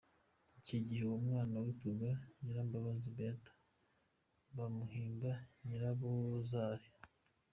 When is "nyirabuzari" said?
5.63-6.87